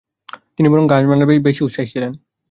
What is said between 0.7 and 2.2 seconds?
বরং গান-বাজনায় বেশি উৎসাহী ছিলেন।